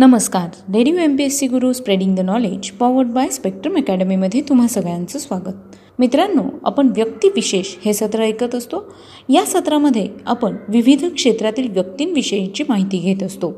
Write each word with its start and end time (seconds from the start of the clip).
नमस्कार. 0.00 0.72
Radio 0.74 0.94
M 0.96 1.16
P 1.16 1.24
S 1.24 1.38
C 1.38 1.46
Guru 1.46 1.72
spreading 1.72 2.16
the 2.16 2.20
knowledge 2.20 2.70
powered 2.70 3.08
by 3.08 3.28
Spectrum 3.28 3.76
अकॅडमीमध्ये 3.76 4.40
तुम्हा 4.40 4.68
सगळ्यांचं 4.68 5.18
स्वागत. 5.18 5.54
मित्रांनो 5.98 6.42
आपण 6.64 6.86
व्यक्तिविशेष 6.86 7.66
हे 7.84 7.92
सत्र 7.92 8.20
ऐकत 8.20 8.54
असतो. 8.54 8.94
या 9.28 9.44
सत्रामध्ये 9.44 10.08
आपण 10.26 10.56
विविध 10.68 11.04
क्षेत्रातील 11.04 11.70
व्यक्तींविषयीची 11.70 12.64
माहिती 12.68 12.98
घेत 12.98 13.22
असतो. 13.22 13.52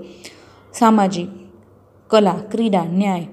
सामाजिक 0.74 1.26
कला 2.10 2.34
क्रीडा 2.52 2.84
न्याय 2.84 3.24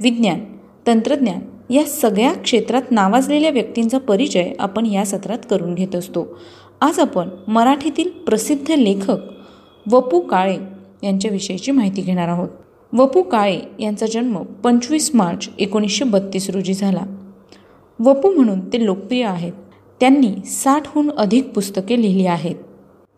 विज्ञान 0.00 0.40
तंत्रज्ञान 0.86 1.72
या 1.72 1.84
सगळ्या 1.84 2.32
क्षेत्रात 2.32 2.82
नावाजलेल्या 2.90 3.50
व्यक्तींचा 3.50 3.98
परिचय 3.98 4.52
आपण 4.58 4.86
या 4.86 5.06
सत्रात 5.06 5.38
करून 5.50 5.74
घेत 5.74 5.94
असतो. 5.94 6.38
आज 6.80 7.00
आपण 7.00 7.28
मराठीतील 7.48 8.08
प्रसिद्ध 8.08 8.70
लेखक 8.70 9.16
वपू 9.92 10.20
काळे 10.20 10.58
यांच्याविषयीची 11.02 11.70
माहिती 11.70 12.02
घेणार 12.02 12.28
आहोत. 12.28 12.48
वपू 12.92 13.22
काळे 13.22 13.60
यांचा 13.78 14.06
जन्म 14.06 14.42
पंचवीस 14.42 15.10
मार्च 15.14 15.48
एकोणीसशे 15.58 16.04
बत्तीस 16.04 16.50
रोजी 16.50 16.74
झाला. 16.74 17.02
वपू 17.98 18.30
म्हणून 18.30 18.72
ते 18.72 18.84
लोकप्रिय 18.84 19.24
आहेत. 19.24 19.52
त्यांनी 20.00 20.34
साठहून 20.46 21.10
अधिक 21.10 21.48
पुस्तके 21.48 22.02
लिहिली 22.02 22.26
आहेत. 22.26 22.56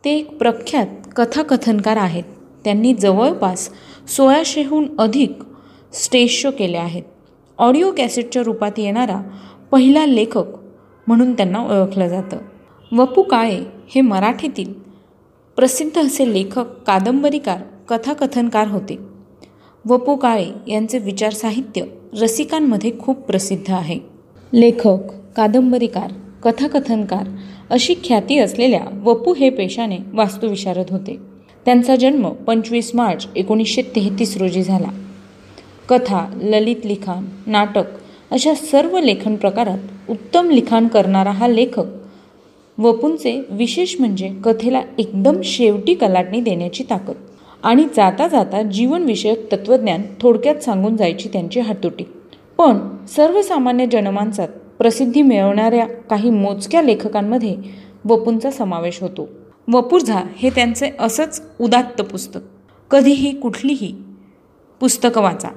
ते 0.04 0.16
एक 0.16 0.38
प्रख्यात 0.38 0.86
कथाकथनकार 1.16 1.96
आहेत. 1.96 2.24
त्यांनी 2.64 2.94
जवळपास 2.94 3.70
सोळाशेहून 4.08 4.96
अधिक 4.98 5.32
स्टेज 5.92 6.30
शो 6.30 6.50
केले 6.58 6.76
आहेत. 6.76 7.02
ऑडिओ 7.58 7.92
कॅसेटच्या 7.96 8.42
रूपात 8.42 8.78
येणारा 8.78 9.22
पहिला 9.70 10.06
लेखक 10.06 10.44
म्हणून 11.06 11.32
त्यांना 11.32 11.58
ओळखलं 11.58 12.08
जातं. 12.08 12.36
वपू 12.96 13.22
काळे 13.22 13.60
हे 13.94 14.00
मराठीतील 14.00 14.72
प्रसिद्ध 15.56 15.98
असे 15.98 16.32
लेखक 16.32 16.82
कादंबरीकार 16.86 17.58
कथाकथनकार 17.92 18.68
होते. 18.68 18.98
वपू 19.84 20.16
काळे 20.16 20.46
यांचे 20.68 20.98
विचार 20.98 21.32
साहित्य 21.32 21.82
रसिकांमध्ये 22.20 22.90
खूप 22.98 23.16
प्रसिद्ध 23.16 23.72
आहे. 23.72 23.98
लेखक 24.52 25.10
कादंबरीकार 25.36 26.12
कथाकथनकार 26.44 27.28
अशी 27.70 27.94
ख्याती 28.04 28.38
असलेल्या 28.38 28.80
वपू 29.02 29.34
हे 29.34 29.50
पेशाने 29.50 29.98
वास्तुविशारद 30.12 30.90
होते. 30.90 31.18
त्यांचा 31.64 31.96
जन्म 31.96 32.28
पंचवीस 32.28 32.94
मार्च 32.94 33.26
एकोणीसशे 33.36 33.82
तेहतीस 33.82 34.36
रोजी 34.36 34.62
झाला. 34.62 34.88
कथा 35.88 36.26
ललित 36.42 36.86
लिखाण 36.86 37.24
नाटक 37.46 37.84
अशा 38.30 38.54
सर्व 38.54 38.98
लेखन 38.98 39.36
प्रकारात 39.36 40.10
उत्तम 40.10 40.50
लिखाण 40.50 40.88
करणारा 40.88 41.30
हा 41.30 41.48
लेखक 41.48 41.86
वपूंचे 42.78 43.40
विशेष 43.50 43.94
म्हणजे 43.98 44.28
कथेला 44.44 44.82
एकदम 44.98 45.40
शेवटी 45.44 45.94
कलाटणी 45.94 46.40
देण्याची 46.40 46.84
ताकद 46.90 47.14
आणि 47.62 47.84
जाता 47.96 48.28
जाता 48.28 48.62
जीवनविषयक 48.62 49.52
तत्त्वज्ञान 49.52 50.02
थोडक्यात 50.20 50.56
सांगून 50.56 50.96
जायची 50.96 51.28
त्यांची 51.28 51.60
हातोटी. 51.60 52.04
पण 52.58 53.06
सर्वसामान्य 53.06 53.86
जनमानसात 53.86 54.48
प्रसिद्धी 54.48 55.22
मिळवणाऱ्या 55.22 55.86
काही 55.86 56.30
मोजक्या 56.30 56.82
लेखकांमध्ये 56.82 57.56
वपूंचा 58.04 58.50
समावेश 58.50 59.00
होतो. 59.00 59.28
वपुर्झा 59.72 60.20
हे 60.36 60.50
त्यांचे 60.50 60.90
असंच 61.00 61.42
उदात्त 61.60 62.02
पुस्तक. 62.02 62.40
कधीही 62.90 63.40
कुठलीही 63.40 63.94
पुस्तकं 64.80 65.22
वाचा. 65.22 65.48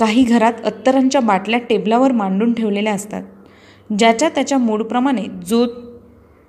काही 0.00 0.24
घरात 0.24 0.52
अत्तरांच्या 0.64 1.20
बाटल्या 1.20 1.60
टेबलावर 1.60 2.12
मांडून 2.12 2.52
ठेवलेल्या 2.52 2.92
असतात. 2.92 3.22
ज्याच्या 3.98 4.28
त्याच्या 4.28 4.58
मूडप्रमाणे 4.58 5.22
जो 5.46 5.66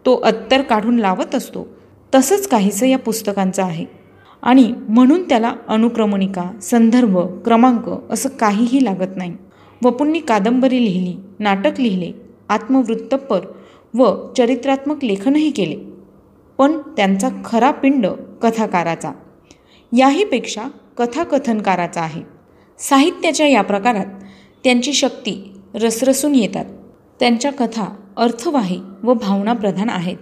तो 0.05 0.15
अत्तर 0.15 0.61
काढून 0.61 0.99
लावत 0.99 1.35
असतो 1.35 1.67
तसंच 2.15 2.47
काहीसं 2.47 2.85
या 2.85 2.97
पुस्तकांचं 2.97 3.63
आहे. 3.63 3.98
आणि 4.41 4.73
म्हणून 4.89 5.29
त्याला 5.29 5.53
अनुक्रमणिका 5.67 6.59
संदर्भ 6.61 7.17
क्रमांक 7.45 8.11
असं 8.11 8.29
काहीही 8.29 8.85
लागत 8.85 9.17
नाही. 9.17 9.33
वपूंनी 9.83 10.19
कादंबरी 10.19 10.85
लिहिली 10.85 11.15
नाटक 11.39 11.79
लिहिले 11.79 12.11
आत्मवृत्तपर 12.49 13.39
व 13.93 14.31
चरित्रात्मक 14.37 15.03
लेखनही 15.03 15.51
केले. 15.51 15.75
पण 16.57 16.77
त्यांचा 16.77 17.29
खरा 17.45 17.71
पिंड 17.71 18.07
कथाकाराचा. 18.41 19.11
याहीपेक्षा 19.97 20.63
कथाकथनकाराचा 20.97 22.01
आहे. 22.01 22.21
साहित्याच्या 22.79 23.47
या 23.47 23.61
प्रकारात 23.61 24.05
त्यांची 24.63 24.93
शक्ती 24.93 25.53
रसरसून 25.75 26.35
येतात. 26.35 26.65
त्यांच्या 27.19 27.51
कथा 27.51 27.95
अर्थवाही 28.17 28.81
व 29.03 29.13
भावनाप्रधान 29.13 29.89
आहेत. 29.89 30.17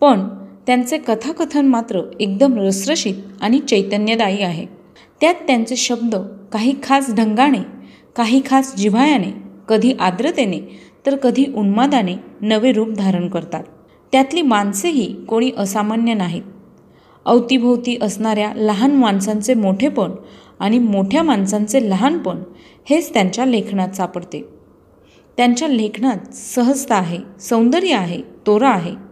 पण 0.00 0.28
त्यांचे 0.68 0.98
कथाकथन 0.98 1.66
मात्र 1.66 2.00
एकदम 2.20 2.58
रसरशीत 2.58 3.14
आणि 3.40 3.58
चैतन्यदायी 3.58 4.42
आहे. 4.42 4.66
त्यात 5.20 5.34
त्यांचे 5.34 5.76
शब्द 5.76 6.16
काही 6.52 6.74
खास 6.82 7.14
ढंगाने 7.14 7.58
काही 8.16 8.42
खास 8.46 8.76
जिव्हायाने 8.76 9.26
कधी 9.68 9.92
आर्द्रतेने 9.92 10.80
तर 11.06 11.16
कधी 11.16 11.44
उन्मादाने 11.56 12.14
नवे 12.40 12.72
रूप 12.72 12.88
धारण 12.88 13.28
करतात. 13.28 13.64
त्यातली 14.12 14.42
माणसेही 14.42 15.24
कोणी 15.24 15.50
असामान्य 15.58 16.14
नाहीत. 16.14 16.42
अवतीभोवती 17.26 17.98
असणाऱ्या 18.02 18.52
लहान 18.56 18.90
माणसांचे 18.90 19.54
मोठेपण 19.54 20.10
आणि 20.60 20.78
मोठ्या 20.78 21.22
माणसांचे 21.22 21.90
लहानपण 21.90 22.36
हेच 22.90 23.14
त्यांच्या 23.14 23.44
लेखनात 23.44 23.88
सापडते. 23.88 24.48
त्यांच्या 25.36 25.68
लेखनात 25.68 26.34
सहजता 26.34 26.94
आहे 26.94 27.18
सौंदर्य 27.40 27.94
आहे 27.94 28.22
तोरा 28.46 28.68
आहे. 28.68 29.07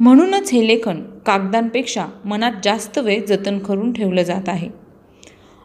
म्हणूनच 0.00 0.50
हे 0.50 0.66
लेखन 0.68 1.02
कागदांपेक्षा 1.26 2.06
मनात 2.24 2.52
जास्त 2.64 2.98
वेळ 2.98 3.26
जतन 3.26 3.58
करून 3.58 3.92
ठेवलं 3.92 4.22
जात 4.22 4.48
आहे. 4.48 4.68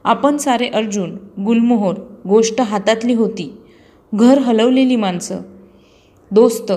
आपण 0.04 0.38
सारे 0.38 0.68
अर्जुन 0.68 1.18
गुलमोहर 1.46 1.96
गोष्ट 2.28 2.62
हातातली 2.62 3.14
होती. 3.14 3.54
घर 4.14 4.38
हलवलेली 4.38 4.96
माणसं. 4.96 5.40
दोस्त 6.32 6.74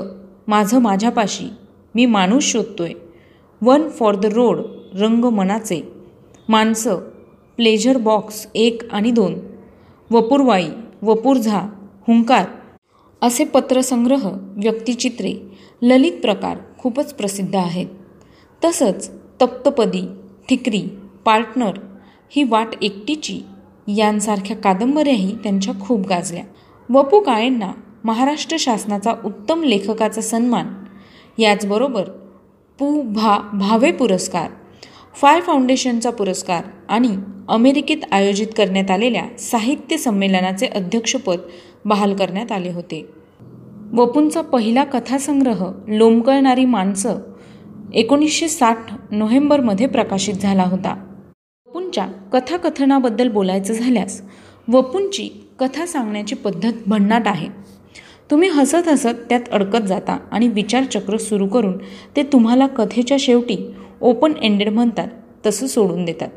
माझं 0.49 0.79
माझ्यापाशी. 0.79 1.49
मी 1.95 2.07
माणूस 2.07 2.45
शोधतोय. 2.45 2.93
वन 3.63 3.89
फॉर 3.89 4.17
द 4.17 4.27
रोड 4.27 4.61
रंग 4.99 5.25
मनाचे. 5.25 5.89
माणसं 6.49 6.97
प्लेजर 7.57 7.97
बॉक्स 7.97 8.47
एक 8.55 8.83
आणि 8.93 9.11
दोन. 9.11 9.35
वपूरवाई 10.11 10.69
वपूरझा 11.03 11.61
हुंकार. 12.07 12.45
असे 13.23 13.45
पत्रसंग्रह 13.45 14.31
व्यक्तिचित्रे 14.35 15.35
ललित 15.83 16.13
प्रकार. 16.13 16.57
खूपच 16.79 17.13
प्रसिद्ध 17.15 17.55
आहेत. 17.57 17.87
तसंच 18.63 19.11
तप्तपदी 19.43 20.03
ठिकरी 20.49 20.83
पार्टनर 21.25 21.79
ही 22.31 22.43
वाट 22.43 22.75
एकटीची 22.83 23.41
यांसारख्या 23.97 24.57
कादंबऱ्याही 24.57 25.35
त्यांच्या 25.43 25.75
खूप 25.81 26.07
गाजल्या. 26.07 26.43
वपू 26.89 27.21
काळेंना 27.21 27.73
महाराष्ट्र 28.05 28.57
शासनाचा 28.59 29.15
उत्तम 29.25 29.63
लेखकाचा 29.63 30.21
सन्मान 30.21 30.73
याचबरोबर 31.39 32.09
पु 32.79 33.01
भा 33.03 33.39
भावे 33.55 33.91
पुरस्कार 33.93 34.51
फाय 35.15 35.41
फाउंडेशनचा 35.41 36.11
पुरस्कार 36.11 36.65
आणि 36.89 37.17
अमेरिकेत 37.49 38.05
आयोजित 38.13 38.47
करण्यात 38.57 38.91
आलेल्या 38.91 39.25
साहित्य 39.39 39.97
संमेलनाचे 39.97 40.67
अध्यक्षपद 40.67 41.41
बहाल 41.85 42.15
करण्यात 42.15 42.53
आले 42.53 42.71
होते. 42.71 43.07
वपूंचा 43.93 44.41
पहिला 44.41 44.85
कथासंग्रह 44.85 45.65
लोंबकळणारी 45.89 46.65
माणसं 46.65 47.19
एकोणीसशे 47.95 48.49
साठ 48.49 48.91
नोव्हेंबरमध्ये 49.11 49.87
प्रकाशित 49.87 50.35
झाला 50.35 50.63
होता. 50.63 50.95
वपूंच्या 51.69 52.07
कथाकथनाबद्दल 52.33 53.29
बोलायचं 53.29 53.75
झाल्यास 53.75 54.21
वपूंची 54.69 55.29
कथा 55.59 55.87
सांगण्याची 55.87 56.35
पद्धत 56.35 56.73
भन्नाट 56.87 57.29
आहे. 57.29 57.49
तुम्ही 58.31 58.49
हसत 58.49 58.89
हसत 58.89 59.25
त्यात 59.29 59.49
अडकत 59.53 59.87
जाता 59.87 60.19
आणि 60.33 60.49
विचारचक्र 60.49 61.17
सुरू 61.17 61.47
करून 61.47 61.77
ते 62.17 62.23
तुम्हाला 62.23 62.67
कथेच्या 62.67 63.17
शेवटी 63.21 63.57
ओपन 64.01 64.33
एंडेड 64.43 64.69
म्हणतात 64.69 65.09
तसं 65.47 65.67
सोडून 65.67 66.05
देतात. 66.05 66.29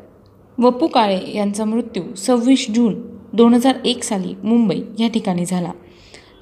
वपू 0.58 0.86
काळे 0.86 1.20
यांचा 1.34 1.64
मृत्यू 1.64 2.14
सव्वीस 2.16 2.66
जून 2.70 3.00
दोन 3.32 3.54
हजार 3.54 3.74
एक 3.84 4.02
साली 4.02 4.34
मुंबई 4.44 4.80
या 4.98 5.08
ठिकाणी 5.08 5.44
झाला. 5.44 5.70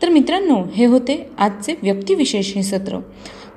तर 0.03 0.09
मित्रांनो 0.09 0.63
हे 0.75 0.85
होते 0.85 1.27
आजचे 1.39 1.75
व्यक्तिविशेष 1.83 2.55
हे 2.57 2.63
सत्र. 2.63 2.99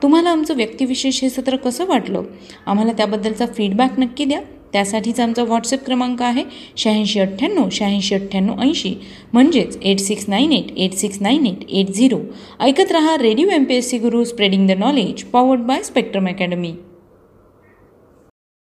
तुम्हाला 0.01 0.29
आमचं 0.29 0.55
व्यक्तिविशेष 0.55 1.21
हे 1.21 1.29
सत्र 1.29 1.55
कसं 1.55 1.85
वाटलं? 1.85 2.23
आम्हाला 2.65 2.91
त्याबद्दलचा 2.91 3.45
फीडबॅक 3.45 3.99
नक्की 3.99 4.25
द्या. 4.25 4.41
त्यासाठीचा 4.73 5.23
आमचा 5.23 5.43
व्हॉट्सअप 5.43 5.83
क्रमांक 5.85 6.21
आहे 6.21 6.43
शहाऐंशी 6.77 7.19
अठ्ठ्याण्णव 7.19 7.69
शहाऐंशी 7.71 8.15
अठ्ठ्याण्णव 8.15 8.61
ऐंशी. 8.61 8.93
म्हणजेच 9.33 9.77
eight 9.81 9.99
six 9.99 10.25
nine 10.27 10.51
eight 10.51 10.77
eight 10.77 10.93
six 10.93 11.21
nine 11.21 11.45
eight 11.45 11.69
eight 11.69 11.91
zero 11.91 12.19
ऐकत 12.59 12.91
रहा 12.91 13.17
radio 13.17 13.49
M 13.49 13.63
P 13.63 13.75
S 13.75 13.89
C 13.89 13.97
Guru 13.97 14.23
spreading 14.23 14.67
the 14.67 14.71
knowledge 14.71 15.23
powered 15.23 15.61
by 15.61 15.83
Spectrum 15.83 16.27
academy 16.27 16.73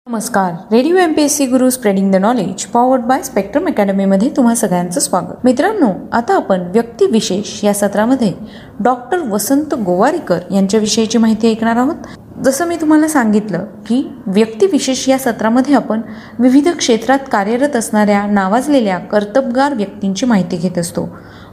नमस्कार. 0.10 0.54
Radio 0.72 0.96
M 0.96 1.14
P 1.14 1.22
S 1.22 1.36
C 1.38 1.46
Guru 1.46 1.70
spreading 1.70 2.12
the 2.12 2.16
knowledge 2.16 2.66
powered 2.66 3.02
by 3.02 3.22
Spectrum 3.24 3.68
अकॅडमीमध्ये 3.68 4.30
तुम्हा 4.38 4.56
सगळ्यांचं 4.56 5.00
स्वागत. 5.00 5.36
मित्रांनो 5.44 5.88
आता 6.12 6.36
आपण 6.36 6.62
व्यक्तिविशेष 6.62 7.64
या 7.64 7.74
सत्रामध्ये 7.74 8.34
डॉक्टर 8.80 9.18
वसंत 9.20 9.74
गोवारीकर 9.74 10.40
यांच्याविषयीची 10.52 11.18
माहिती 11.18 11.52
ऐकणार 11.52 11.76
आहोत. 11.76 11.96
जसं 12.44 12.68
मी 12.68 12.76
तुम्हाला 12.76 13.08
सांगितलं 13.08 13.66
की 13.88 14.12
व्यक्तिविशेष 14.28 15.10
या 15.10 15.18
सत्रामध्ये 15.18 15.76
आपण 15.76 16.02
विविध 16.40 16.68
क्षेत्रात 16.78 17.20
कार्यरत 17.32 17.76
असणाऱ्या 17.76 18.26
नावाजलेल्या 18.26 18.98
कर्तबगार 18.98 19.74
व्यक्तींची 19.74 20.26
माहिती 20.26 20.58
घेत 20.58 20.78
असतो. 20.78 21.10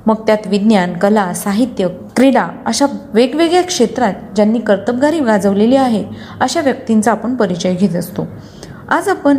मग 0.06 0.14
त्यात 0.14 0.46
विज्ञान 0.46 0.92
कला 0.92 1.34
साहित्य 1.34 1.88
क्रीडा 2.16 2.48
अशा 2.66 2.86
वेगवेगळ्या 3.14 3.62
क्षेत्रात 3.62 4.12
ज्यांनी 4.36 4.58
कर्तबगारी 4.58 5.20
गाजवलेली 5.20 5.76
आहे 5.76 6.04
अशा 6.40 6.60
व्यक्तींचा 6.60 7.10
आपण 7.10 7.34
परिचय 7.34 7.74
घेत 7.74 7.96
असतो. 7.96 8.26
आज 8.88 9.08
आपण 9.08 9.36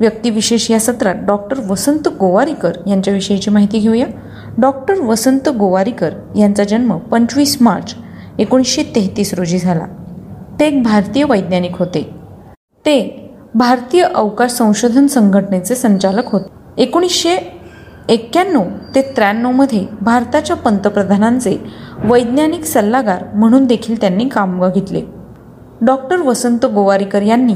व्यक्तिविशेष 0.00 0.70
या 0.70 0.80
सत्रात 0.80 1.14
डॉक्टर 1.14 1.60
वसंत 1.70 2.08
गोवारीकर 2.08 2.72
यांच्याविषयीची 2.86 3.50
माहिती 3.50 3.78
घेऊया. 3.78 4.06
डॉक्टर 4.58 4.94
वसंत 5.00 5.48
गोवारीकर 5.48 6.10
यांचा 6.36 6.64
जन्म 6.64 6.98
पंचवीस 6.98 7.58
मार्च 7.60 7.94
एकोणीसशे 8.38 8.82
तेहतीस 8.82 9.34
रोजी 9.34 9.58
झाला. 9.58 9.86
ते 10.60 10.66
एक 10.66 10.82
भारतीय 10.82 11.24
वैज्ञानिक 11.24 11.78
होते. 11.78 12.10
ते 12.86 13.30
भारतीय 13.54 14.02
अवकाश 14.02 14.50
संशोधन 14.50 15.06
संघटनेचे 15.06 15.74
संचालक 15.74 16.26
होते. 16.26 16.82
एकोणीसशे 16.82 17.55
एक्क्याण्णव 18.08 18.62
ते 18.94 19.00
त्र्याण्णवमध्ये 19.16 19.86
भारताच्या 20.00 20.56
पंतप्रधानांचे 20.56 21.56
वैज्ञानिक 22.04 22.64
सल्लागार 22.64 23.24
म्हणून 23.34 23.64
देखील 23.64 24.00
त्यांनी 24.00 24.28
काम 24.28 24.58
बघितले. 24.60 25.02
डॉक्टर 25.80 26.16
वसंत 26.16 26.66
गोवारीकर 26.66 27.22
यांनी 27.22 27.54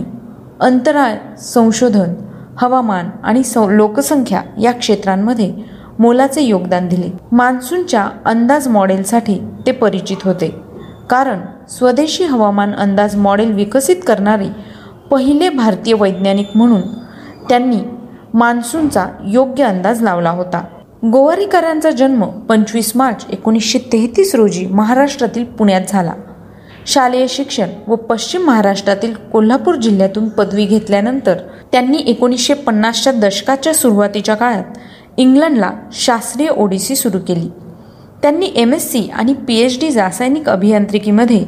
अंतराळ 0.60 1.36
संशोधन 1.36 2.14
हवामान 2.58 3.08
आणि 3.24 3.42
सौ 3.42 3.68
लोकसंख्या 3.68 4.42
या 4.60 4.72
क्षेत्रांमध्ये 4.72 5.52
मोलाचे 5.98 6.42
योगदान 6.42 6.88
दिले. 6.88 7.10
मान्सूनच्या 7.32 8.08
अंदाज 8.24 8.68
मॉडेलसाठी 8.68 9.38
ते 9.66 9.72
परिचित 9.72 10.16
होते. 10.24 10.48
कारण 11.10 11.40
स्वदेशी 11.68 12.24
हवामान 12.24 12.74
अंदाज 12.74 13.16
मॉडेल 13.16 13.52
विकसित 13.52 13.96
करणारे 14.06 14.48
पहिले 15.10 15.48
भारतीय 15.48 15.94
वैज्ञानिक 15.94 16.50
म्हणून 16.54 16.82
त्यांनी 17.48 17.78
मान्सूनचा 18.34 19.06
योग्य 19.26 19.64
अंदाज 19.64 20.02
लावला 20.02 20.30
होता. 20.30 20.62
गोवारीकरांचा 21.12 21.90
जन्म 21.90 22.24
पंचवीस 22.24 22.92
मार्च 22.96 23.26
एकोणीसशे 23.30 23.78
तेहतीस 23.92 24.34
रोजी 24.34 24.66
महाराष्ट्रातील 24.66 25.44
पुण्यात 25.44 25.80
झाला. 25.88 26.12
शालेय 26.86 27.26
शिक्षण 27.28 27.68
व 27.88 27.94
पश्चिम 27.94 28.42
महाराष्ट्रातील 28.42 29.14
कोल्हापूर 29.14 29.74
जिल्ह्यातून 29.74 30.28
पदवी 30.28 30.64
घेतल्यानंतर 30.64 31.36
त्यांनी 31.72 31.98
एकोणीसशे 32.06 32.54
पन्नासच्या 32.54 33.12
दशकाच्या 33.12 33.74
सुरुवातीच्या 33.74 34.34
काळात 34.34 34.78
इंग्लंडला 35.16 35.70
शास्त्रीय 35.92 36.48
ओडिसी 36.48 36.96
सुरू 36.96 37.18
केली. 37.18 37.48
त्यांनी 38.22 38.52
एम 38.56 38.74
एस 38.74 38.90
सी 38.92 39.10
आणि 39.14 39.34
पी 39.34 39.56
एच 39.56 39.80
डी 39.80 39.88
रासायनिक 39.88 40.48
अभियांत्रिकीमध्ये 40.48 41.44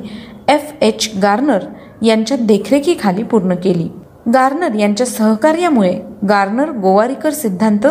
एफ 0.49 0.73
एच 0.81 1.11
गार्नर 1.23 1.59
यांच्या 2.03 2.37
देखरेखीखाली 2.37 3.23
पूर्ण 3.23 3.55
केली. 3.55 3.89
गार्नर 4.27 4.75
यांच्या 4.75 5.07
सहकार्यामुळे 5.07 5.93
गार्नर 6.29 6.71
गोवारीकर 6.71 7.31
सिद्धांत 7.31 7.87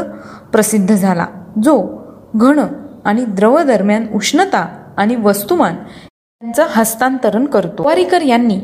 प्रसिद्ध 0.51 0.95
झाला 0.95 1.25
जो 1.63 1.81
घन 2.36 2.60
आणि 3.06 3.25
द्रव 3.25 3.57
दरम्यान 3.63 4.06
उष्णता 4.13 4.66
आणि 4.98 5.16
वस्तुमान 5.16 5.75
यांचं 6.42 6.68
हस्तांतरण 6.69 7.45
करतो. 7.45 7.83
गोवारीकर 7.83 8.22
यांनी 8.22 8.60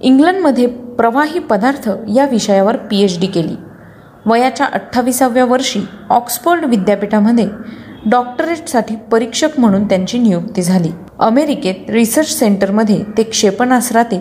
इंग्लंडमध्ये 0.00 0.66
प्रवाही 0.98 1.38
पदार्थ 1.38 1.88
या 2.14 2.26
विषयावर 2.26 2.76
पी 2.90 3.02
एच 3.02 3.18
डी 3.20 3.26
केली. 3.26 3.56
वयाच्या 4.26 4.66
अठ्ठावीसाव्या 4.66 5.44
वर्षी 5.44 5.80
ऑक्सफर्ड 6.10 6.64
विद्यापीठामध्ये 6.64 7.48
डॉक्टरेटसाठी 8.10 8.96
परीक्षक 9.12 9.58
म्हणून 9.58 9.86
त्यांची 9.88 10.18
नियुक्ती 10.18 10.62
झाली. 10.62 10.90
अमेरिकेत 11.18 11.90
रिसर्च 11.90 12.28
सेंटरमध्ये 12.28 13.02
ते 13.18 13.22
क्षेपणास्त्रातील 13.22 14.20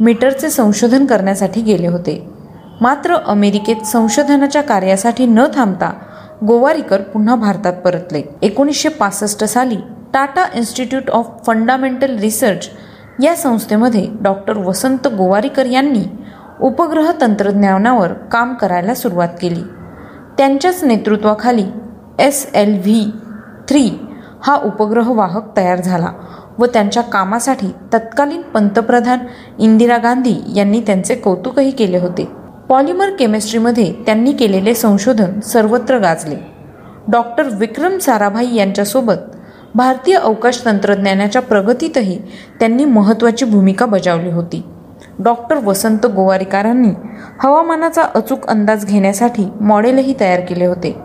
मीटरचे 0.00 0.50
संशोधन 0.50 1.06
करण्यासाठी 1.06 1.60
गेले 1.60 1.86
होते. 1.86 2.33
मात्र 2.80 3.14
अमेरिकेत 3.26 3.84
संशोधनाच्या 3.86 4.62
कार्यासाठी 4.62 5.26
न 5.26 5.44
थांबता 5.54 5.90
गोवारीकर 6.46 7.02
पुन्हा 7.02 7.34
भारतात 7.34 7.72
परतले. 7.72 8.22
एकोणीसशे 8.42 8.88
पासष्ट 8.88 9.44
साली 9.44 9.76
Tata 10.14 10.44
Institute 10.54 11.10
of 11.10 11.30
Fundamental 11.46 12.18
Research 12.18 12.68
या 13.22 13.34
संस्थेमध्ये 13.36 14.06
डॉक्टर 14.22 14.58
वसंत 14.58 15.08
गोवारीकर 15.08 15.66
यांनी 15.66 16.04
उपग्रह 16.60 17.10
तंत्रज्ञानावर 17.20 18.12
काम 18.32 18.54
करायला 18.54 18.94
सुरुवात 18.94 19.28
केली. 19.42 19.62
त्यांच्याच 20.38 20.84
नेतृत्वाखाली 20.84 21.64
एस 22.18 22.46
एल 22.54 22.78
व्ही 22.80 23.10
थ्री 23.68 23.88
हा 24.42 24.56
उपग्रह 24.64 25.12
वाहक 25.12 25.56
तयार 25.56 25.80
झाला 25.80 26.12
व 26.58 26.66
त्यांच्या 26.66 27.02
कामासाठी 27.02 27.72
तत्कालीन 27.92 28.42
पंतप्रधान 28.42 29.18
इंदिरा 29.58 29.96
गांधी 29.98 30.34
यांनी 30.56 30.80
त्यांचे 30.80 31.14
कौतुकही 31.14 31.70
केले 31.70 31.98
होते. 31.98 32.43
पॉलिमर 32.68 33.10
केमिस्ट्रीमध्ये 33.10 33.92
त्यांनी 34.06 34.32
केलेले 34.32 34.74
संशोधन 34.74 35.40
सर्वत्र 35.40 35.98
गाजले. 35.98 36.36
डॉक्टर 37.08 37.48
विक्रम 37.52 37.98
साराभाई 37.98 38.54
यांच्यासोबत 38.54 39.14
भारतीय 39.74 40.16
अवकाश 40.16 40.64
तंत्रज्ञानाच्या 40.64 41.42
प्रगतीतही 41.42 42.18
त्यांनी 42.60 42.84
महत्त्वाची 42.84 43.44
भूमिका 43.44 43.86
बजावली 43.86 44.30
होती. 44.30 44.62
डॉक्टर 45.18 45.56
वसंत 45.64 46.06
गोवारीकरांनी 46.06 46.90
हवामानाचा 47.42 48.02
अचूक 48.02 48.46
अंदाज 48.46 48.86
घेण्यासाठी 48.86 49.48
मॉडेलही 49.60 50.14
तयार 50.20 50.40
केले 50.40 50.66
होते. 50.66 50.96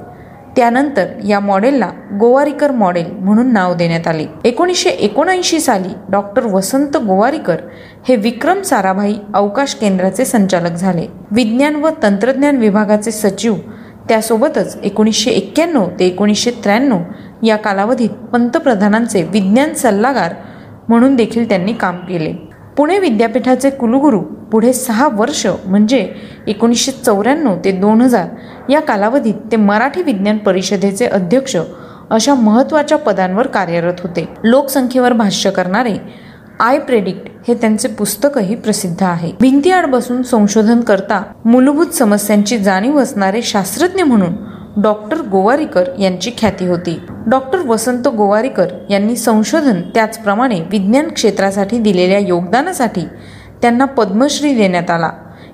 त्यानंतर 0.56 1.06
या 1.28 1.40
मॉडेलला 1.40 1.90
गोवारीकर 2.19 2.72
मॉडेल 2.72 3.06
म्हणून 3.12 3.54
नाव 3.54 3.74
देण्यात 3.74 4.07
आले. 4.07 4.25
एकोणीसशे 4.44 4.90
एकोणऐंशी 4.90 5.60
साली 5.60 5.94
डॉक्टर 6.10 6.46
वसंत 6.46 6.98
गोवारीकर 6.98 7.57
हे 8.07 8.16
विक्रम 8.16 8.62
साराभाई 8.62 9.16
अवकाश 9.34 9.75
केंद्राचे 9.75 10.25
संचालक 10.25 10.72
झाले. 10.72 11.07
विज्ञान 11.31 11.75
व 11.75 11.90
तंत्रज्ञान 12.04 12.57
विभागाचे 12.57 13.12
सचिव 13.12 13.56
त्यासोबतच 14.10 14.78
एकोणीसशे 14.84 15.31
एक्क्याण्णव 15.31 15.88
ते 16.00 16.06
एकोणीसशे 16.06 16.51
त्र्याण्णव 16.51 17.00
या 17.44 17.56
कालावधीत 17.56 18.10
पंतप्रधानांचे 18.10 19.24
विज्ञान 19.24 19.74
सल्लागार 19.74 20.34
म्हणून 20.90 21.16
देखील 21.16 21.50
त्यांनी 21.50 21.74
काम 21.74 21.98
केले. 21.98 22.49
पुणे 22.79 22.97
विद्यापीठाचे 22.99 23.69
कुलगुरू 23.69 24.19
पुढे 24.51 24.73
सहा 24.73 25.07
वर्ष 25.11 25.45
म्हणजे 25.65 26.11
एकोणीसशे 26.47 26.91
चौऱ्याण्णव 26.91 27.55
ते 27.65 27.71
दोन 27.71 28.01
हजार 28.01 28.27
या 28.69 28.79
कालावधीत 28.79 29.33
ते 29.51 29.55
मराठी 29.55 30.03
विज्ञान 30.03 30.37
परिषदेचे 30.37 31.05
अध्यक्ष 31.05 31.55
अशा 32.09 32.33
महत्त्वाच्या 32.33 32.97
पदांवर 32.97 33.47
कार्यरत 33.47 33.99
होते. 34.03 34.27
लोकसंख्येवर 34.43 35.13
भाष्य 35.13 35.51
करणारे 35.51 35.97
आय 36.59 36.79
प्रेडिक्ट 36.79 37.27
हे 37.47 37.53
त्यांचे 37.53 37.87
पुस्तकही 37.87 38.55
प्रसिद्ध 38.55 39.03
आहे. 39.03 39.31
भिंतीआड 39.41 39.85
बसून 39.85 40.21
संशोधन 40.21 40.81
करता 40.81 41.21
मूलभूत 41.45 41.87
समस्यांची 41.87 42.57
जाणीव 42.57 42.99
असणारे 42.99 43.41
शास्त्रज्ञ 43.41 44.03
म्हणून 44.03 44.33
डॉक्टर 44.77 45.21
गोवारीकर 45.21 45.83
यांची 46.00 46.31
ख्याती 46.38 46.67
होती. 46.67 47.00
डॉक्टर 47.27 47.60
वसंत 47.60 48.08
गोवारीकर 48.08 48.65
यांनी 48.89 49.15
संशोधन 49.15 49.82
त्याचप्रमाणे 49.82 50.60
विज्ञान 50.62 51.08
क्षेत्रासाठी 51.08 51.77
दिलेल्या 51.77 52.20
योगदानासाठी 52.20 53.01
त्यांना 53.62 53.86
पद्मश्री 53.86 54.53
देण्यात 54.53 54.89
आला. 54.89 55.10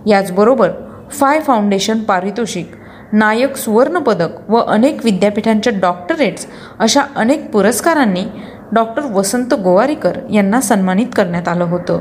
याचबरोबर 0.07 0.71
फाय 1.11 1.39
फाउंडेशन 1.39 1.99
पारितोषिक 1.99 2.71
नायक 3.13 3.55
सुवर्णपदक 3.55 4.49
व 4.49 4.57
अनेक 4.57 5.05
विद्यापीठांच्या 5.05 5.73
डॉक्टरेट्स 5.81 6.47
अशा 6.79 7.01
अनेक 7.15 7.51
पुरस्कारांनी 7.51 8.23
डॉक्टर 8.71 9.01
वसंत 9.11 9.53
गोवारीकर 9.53 10.17
यांना 10.33 10.61
सन्मानित 10.61 11.07
करण्यात 11.15 11.47
आलं 11.47 11.63
होतं. 11.63 11.99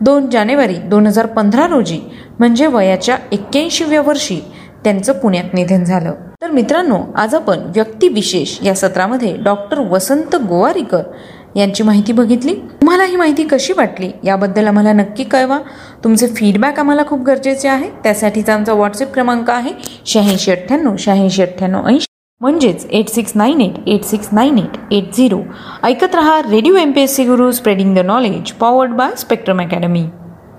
दोन 0.00 0.30
जानेवारी 0.30 0.74
दोन 0.74 1.06
हजार 1.06 1.26
पंधरा 1.26 1.66
रोजी 1.66 2.00
म्हणजे 2.38 2.66
वयाच्या 2.66 3.16
एक्क्याऐंशीव्या 3.32 4.00
वर्षी 4.00 4.40
त्यांचं 4.86 5.12
पुण्यात 5.12 5.54
निधन 5.54 5.84
झालं. 5.84 6.12
तर 6.42 6.50
मित्रांनो 6.50 6.96
आज 7.16 7.34
आपण 7.34 7.58
व्यक्तिविशेष 7.58 8.58
या 8.62 8.74
सत्रामध्ये 8.74 9.34
डॉक्टर 9.36 9.78
वसंत 9.78 10.36
गोवारीकर 10.36 11.02
यांची 11.56 11.82
माहिती 11.82 12.12
बघितली. 12.12 12.54
तुम्हाला 12.54 13.04
ही 13.04 13.16
माहिती 13.16 13.44
कशी 13.44 13.72
वाटली 13.76 14.10
याबद्दल 14.24 14.66
आम्हाला 14.66 14.92
नक्की 14.92 15.24
कळवा. 15.24 15.58
तुमचे 16.04 16.26
फीडबॅक 16.26 16.78
आम्हाला 16.78 17.02
खूप 17.06 17.22
गरजेचे 17.22 17.68
आहे. 17.68 17.88
त्यासाठीचा 18.02 18.54
आमचा 18.54 18.72
व्हॉट्सअप 18.72 19.12
क्रमांक 19.14 19.50
आहे 19.50 19.72
शहाऐंशी 20.06 20.50
अठ्ठ्याण्णव 20.50 20.96
शहाऐंशी 20.98 21.42
अठ्ठ्याण्णव 21.42 21.88
ऐंशी. 21.88 22.06
म्हणजेच 22.40 22.86
eight 22.90 23.08
six 23.08 23.32
nine 23.34 23.60
eight 23.60 23.88
eight 23.88 24.04
six 24.04 24.28
nine 24.32 24.58
eight 24.58 24.92
eight 24.92 25.12
zero 25.16 25.40
ऐकत 25.84 26.14
रहा 26.14 26.40
radio 26.50 26.76
M 26.76 26.92
P 26.92 27.00
S 27.00 27.16
C 27.16 27.24
Guru 27.24 27.50
spreading 27.50 27.94
the 27.94 27.98
knowledge 27.98 28.52
powered 28.52 28.92
by 28.92 29.14
Spectrum 29.16 29.60
academy 29.60 30.04